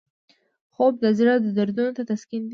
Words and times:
خوب 0.73 0.93
د 1.03 1.05
زړه 1.17 1.33
دردونو 1.57 1.91
ته 1.97 2.03
تسکین 2.09 2.41
دی 2.45 2.49